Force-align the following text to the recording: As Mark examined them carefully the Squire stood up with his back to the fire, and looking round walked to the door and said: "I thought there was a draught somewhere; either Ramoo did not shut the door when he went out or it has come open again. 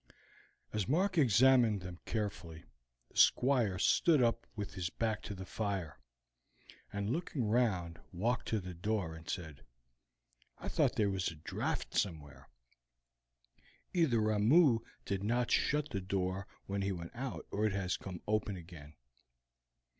As 0.73 0.87
Mark 0.87 1.15
examined 1.19 1.81
them 1.81 1.99
carefully 2.07 2.63
the 3.11 3.17
Squire 3.17 3.77
stood 3.77 4.19
up 4.19 4.47
with 4.55 4.73
his 4.73 4.89
back 4.89 5.21
to 5.21 5.35
the 5.35 5.45
fire, 5.45 5.99
and 6.91 7.11
looking 7.11 7.45
round 7.45 7.99
walked 8.11 8.47
to 8.47 8.59
the 8.59 8.73
door 8.73 9.13
and 9.13 9.29
said: 9.29 9.63
"I 10.57 10.69
thought 10.69 10.95
there 10.95 11.11
was 11.11 11.27
a 11.27 11.35
draught 11.35 11.93
somewhere; 11.93 12.49
either 13.93 14.19
Ramoo 14.19 14.79
did 15.05 15.23
not 15.23 15.51
shut 15.51 15.89
the 15.91 16.01
door 16.01 16.47
when 16.65 16.81
he 16.81 16.91
went 16.91 17.11
out 17.13 17.45
or 17.51 17.67
it 17.67 17.73
has 17.73 17.95
come 17.95 18.21
open 18.27 18.57
again. 18.57 18.95